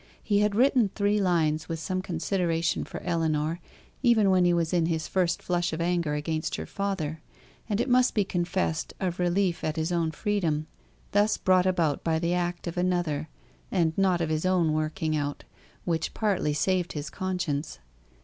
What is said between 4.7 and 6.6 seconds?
in his first flush of anger against